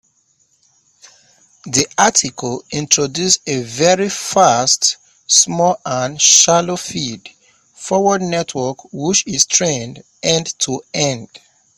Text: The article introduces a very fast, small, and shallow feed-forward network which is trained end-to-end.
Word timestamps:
The 1.65 1.85
article 1.95 2.63
introduces 2.71 3.37
a 3.45 3.61
very 3.61 4.09
fast, 4.09 4.97
small, 5.27 5.79
and 5.85 6.19
shallow 6.19 6.75
feed-forward 6.75 8.23
network 8.23 8.79
which 8.91 9.27
is 9.27 9.45
trained 9.45 10.03
end-to-end. 10.23 11.29